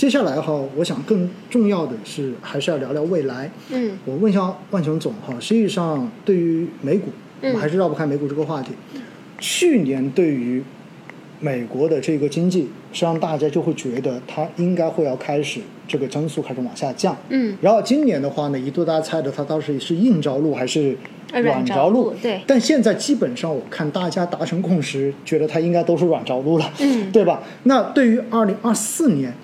[0.00, 3.50] 接下来哈，我想更重要的是还是要聊聊未来。
[3.68, 7.10] 嗯我问一下万雄总哈，实际上对于美股，
[7.42, 8.70] 我还是绕不开美股这个话题。
[9.38, 10.64] 去年对于
[11.38, 12.60] 美国的这个经济，
[12.94, 17.14] 实际上大家就会觉得它应该会要开始这个增速开始往下降。
[17.28, 20.96] 嗯，然后今年的话呢，一度大家猜的它到底是硬着陆还是
[21.30, 27.42] 呃软着着陆对但现在基本上我看大家达成共识，觉得它应该都是软着陆了，嗯对吧？
[27.64, 29.34] 那对于二零二四年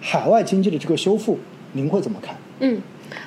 [0.00, 1.38] 海外经济的这个修复，
[1.72, 2.36] 您会怎么看？
[2.60, 2.80] 嗯，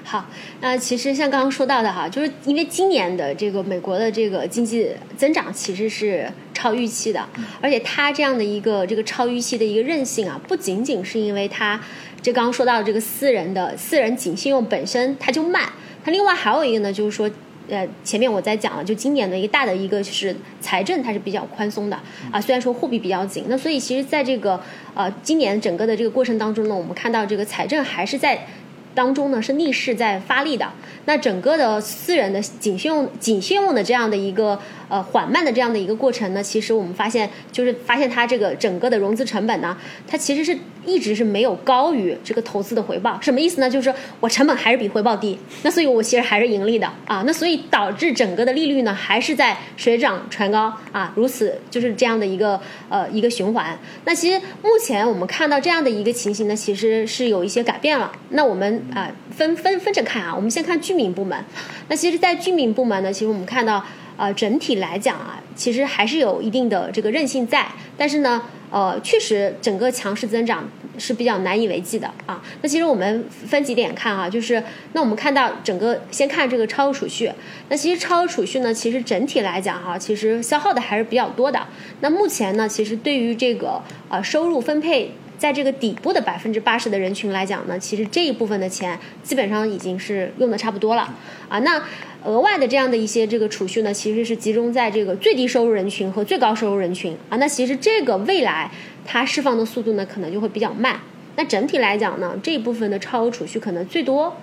[0.04, 0.26] 好，
[0.60, 7.28] 那其实像刚刚说到的哈，就是因为今年的这个美国的这个经济增长其实是超预期的，
[7.62, 11.80] 而且它这样的一个这个超预期的一个韧性啊，不仅仅是因为它
[12.22, 15.70] 这刚刚说到的这个私人的私人紧信用本身它就慢，
[16.04, 17.30] 它另外还有一个呢，就是说。
[17.70, 22.00] 呃，前面我在讲了，就今年的一个大的一个就是财政它是比较宽松的
[22.32, 24.60] 啊，虽然说货币比较紧，那所以其实在这个
[24.94, 28.48] 呃今年整个的这个过程当中呢，我们看到这个财政还是在
[28.94, 30.70] 当中呢是逆势在发力的。
[31.06, 43.20] 那整个的私人的紧信用紧信用的这样的一个呃缓慢的这样的一个过程呢，其实我们发现就是发现它这个整个的融资成本呢，它其实是一直是没有高于这个投资的回报。
[43.22, 43.70] 什么意思呢？
[43.70, 47.24] 就是我成本还是比回报低，那所以我其实还是盈利的啊。
[47.26, 52.60] 那所以导致整个的利率呢还是在水涨船高啊，如此就是这样的一个
[52.90, 53.78] 呃一个循环。
[54.06, 58.12] 那其实目前我们看到这样的一个情形呢，其实是有一些改变了。
[58.30, 61.44] 那我们啊、分分分着看啊，我们先看居民部门。
[61.88, 63.84] 那其实，在居民部门呢，其实我们看到
[64.18, 68.42] 呃整体来讲啊，其实还是有一定的这个韧性在，但是呢。
[68.72, 70.68] 呃，确实，整个强势增长
[70.98, 72.42] 是比较难以为继的啊。
[72.62, 74.64] 那其实我们分几点看啊、就是
[74.94, 77.32] 那我们看到整个先看这个超额储蓄，
[77.70, 81.68] 那其实超额储蓄呢，其实整体来讲哈、其实消耗的还是比较多的。
[82.00, 85.12] 那目前呢，其实对于这个呃收入分配。
[85.42, 91.12] 在这个底部的百分之八十的人群来讲呢，其实这一部分的钱基本上已经是用的差不多了
[91.50, 91.58] 啊。
[91.62, 91.82] 那
[92.24, 97.38] 额外的这样的一些这个储蓄呢，其实是集中在这个最低收入人群和最高收入人群啊。
[97.38, 98.70] 那其实这个未来
[99.06, 101.00] 它释放的速度呢，可能就会比较慢。
[101.36, 104.36] 那整体来讲呢，这一部分的超额储蓄可能最多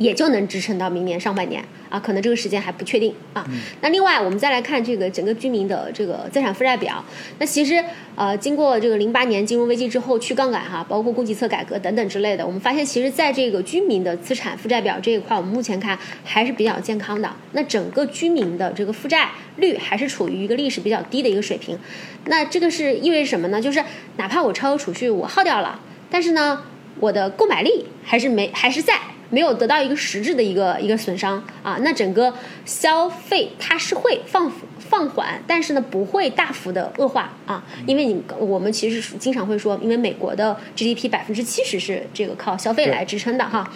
[0.00, 3.46] 也就能支撑到明年上半年啊，可能这个时间还不确定啊。
[3.82, 7.04] 那另外，我们再来看这个整个居民的这个资产负债表。
[7.38, 7.84] 那其实
[8.16, 17.30] 呃，经过这个零八年金融危机之后去杠杆哈，包括供给侧改革等等之类的，我们发现其实在这个居民的资产负债表这一块，我们目前看还是比较健康的。
[17.52, 21.78] 那整个居民的这个负债率还是处于一个历史比较低的一个水平。
[22.24, 23.60] 那这个是意味着什么呢？
[23.60, 23.84] 就是
[24.16, 25.78] 哪怕我超额储蓄我耗掉了，
[26.10, 26.62] 但是呢，
[27.00, 28.94] 我的购买力还是没还是在。
[29.32, 32.34] 没有得到一个实质的一个一个损伤啊，那整个
[32.64, 34.50] 消费它是会放
[34.80, 43.72] 放缓，但是呢不会大幅的恶化啊，因为你我们其实经常会说，因为美国的 GDP 百分之七十是这个靠消费来支撑的哈。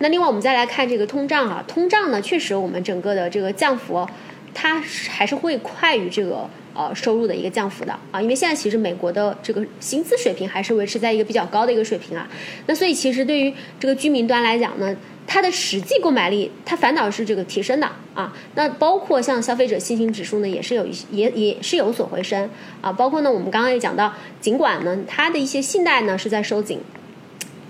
[0.00, 4.06] 那另外我们再来看这个通胀啊，通胀呢确实我们整个的这个降幅。
[4.54, 7.92] 它还是会快于这个呃收入的一个降幅的。
[8.12, 12.28] 啊，因为现在其实美国的这个薪资水平还是维持在一个比较高的一个水平啊，
[12.66, 14.96] 那所以其实对于这个居民端来讲呢，
[15.26, 17.90] 它的实际购买力它反倒是这个提升的。
[18.14, 22.48] 啊，那包括像消费者信心指数呢，也是有也也是有所回升。
[22.80, 26.80] 啊，包括呢我们刚刚也讲到，尽管呢它的一些信贷呢是在收紧。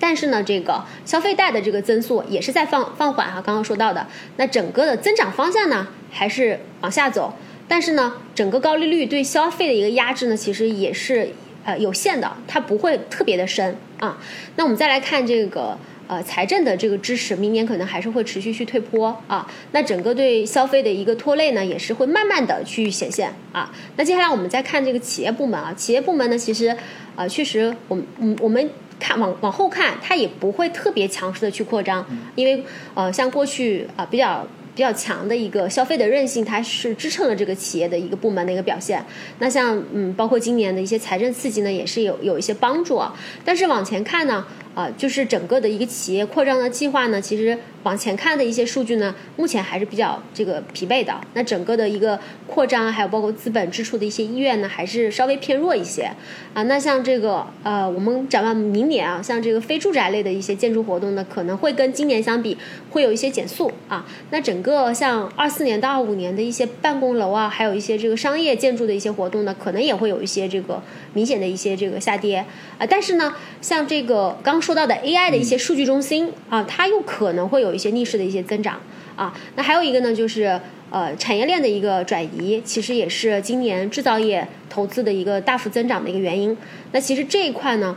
[0.00, 7.34] 但是呢，这个消费贷的这个增速也是在放放缓哈，刚刚说到的，那整个的增长方向呢还是往下走，
[7.68, 11.28] 但是呢，整个高利率对消费的一个压制呢，其实也是
[11.64, 14.18] 呃有限的，它不会特别的深啊。
[14.56, 19.46] 那我们再来看这个呃财政的这个支持，明年可能还是会持续去退坡啊。
[19.72, 23.70] 那整个对消费的一个拖累呢，也是会慢慢的去显现啊。
[23.96, 26.74] 那接下来我们再看这个企业部门啊，企业部门呢，其实
[27.14, 28.70] 呃确实我们嗯我们。
[29.00, 32.64] 看往往后看，它也不会特别强势的去扩张，因为
[32.94, 34.44] 呃，像过去啊、比较
[34.78, 39.04] 比较强的一个消费的韧性，它是支撑了这个企业的一个部门的一个表现。
[39.40, 43.12] 那像嗯，包括今年的一些财政刺激呢，也是有有一些帮助啊。
[43.44, 44.46] 但是往前看呢，
[44.78, 51.12] 啊、就是整个的一个企业扩张的计划呢，其实往前看的一些数据呢，目前还是比较这个疲惫的。
[51.34, 52.16] 那整个的一个
[52.46, 56.08] 扩张，还有包括资本支出的一些意愿呢，还是稍微偏弱一些
[56.54, 56.62] 啊。
[56.62, 62.56] 那像这个呃，我们展望明年啊，像这个非住宅类的一些建筑活动呢，可能会跟今年相比
[62.90, 64.06] 会有一些减速啊。
[64.30, 70.80] 那整个像二四年到二五年的一些办公楼啊，还有一些这个商业建筑的一些活动呢，可能也会有一些这个
[71.14, 72.44] 明显的一些这个下跌
[72.78, 72.86] 啊。
[72.88, 78.78] 但是呢，像这个刚说到的 AI 的一些数据中心啊，它又可能会有一些逆势的一些增长
[79.16, 79.34] 啊。
[79.56, 80.60] 那还有一个呢，就是
[80.90, 86.54] 呃产业链的一个转移，其实也是今年制造业投资的一个大幅增长的一个原因。
[86.92, 87.96] 那其实这一块呢。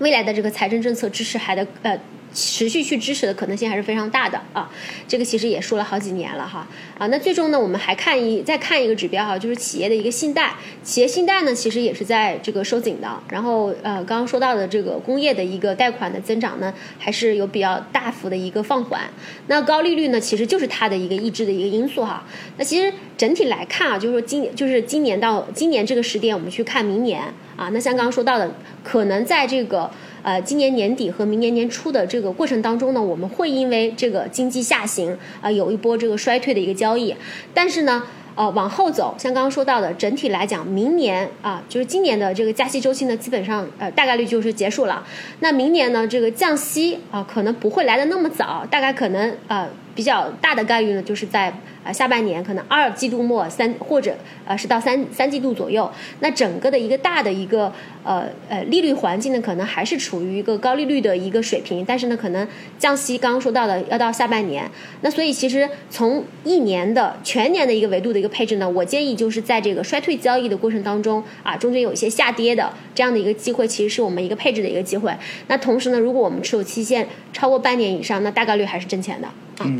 [0.00, 1.98] 未来的这个财政政策支持还得呃。
[2.34, 4.68] 持续去支持的可能性还是非常大的啊，
[5.08, 6.66] 这个其实也说了好几年了哈。
[6.98, 19.02] 啊，那最终呢，我们还看一再看一个指标哈，就是企业的一个信贷，企业信贷呢其实也是在这个收紧的，然后呃刚刚说到的这个工业的一个贷款的增长呢，还是有比较大幅的一个放缓，
[19.46, 22.24] 那高利率呢其实就是它的一个抑制的一个因素哈，
[22.58, 27.22] 那其实整体来看啊，就是说今就是今年到今年这个时点，我们去看明年。
[27.56, 28.52] 啊，那像刚刚说到的，
[28.82, 29.88] 可能在这个。
[30.24, 37.14] 呃，今年年底和明年年初的这个过程当中呢，我们会因为这个经济下行啊，有一波这个衰退的一个交易。
[37.52, 38.02] 但是呢，
[38.34, 45.06] 呃，往后走，像刚刚说到的，整体来讲，明年啊，就是今年的这个加息周期呢，基本上呃大概率就是结束了。
[45.40, 51.52] 那明年呢，这个降息啊，可能不会来的那么早，大概可能呃比较大的概率呢，就是在。
[51.84, 57.70] 啊，下半年可能二季度末三或者呃是到三三季度左右，那整个的一个大的一个
[58.02, 62.48] 呃呃利率环境呢，可能还是处于一个高利率的一个水平，但是呢，可能
[62.78, 64.66] 降息刚刚说到的要到下半年，
[65.02, 75.12] 那所以其实从一年的全年的一个维度的一个配置呢，我建议就是在这个衰退交易的过程当中啊，中间有一些下跌的这样的一个机会，其实是我们一个配置的一个机会。
[75.48, 79.28] 那同时呢，如果我们持有期限超过半年以上，那大概率还是挣钱的
[79.58, 79.70] 啊。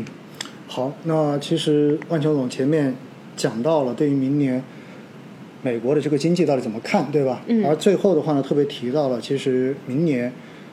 [0.67, 2.93] 好，那其实万强总前面
[3.37, 4.61] 讲到了对于明年
[5.61, 7.41] 美国的这个经济到底怎么看，对吧？
[7.47, 7.65] 嗯。
[7.65, 10.31] 而最后的话呢，特别提到了，其实明年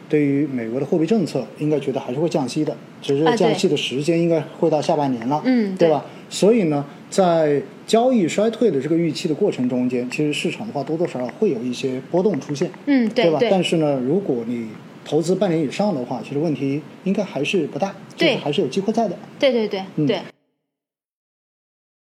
[0.08, 6.04] 对于美国的货币政策，应该觉得还是会降息的，只是降息的时间应该会到下半年了，嗯，对吧？
[6.28, 13.38] 所以呢，在交易衰退的这个预期的过程中间，其实市场的话多多少少会有一些波动出现，嗯，对吧？
[13.38, 13.50] 对。
[13.50, 14.68] 但是呢，如果你
[15.04, 19.16] 投资半年以上的话，其实问题应该还是不大，对，还是有机会在的。
[19.38, 20.20] 对对对，对。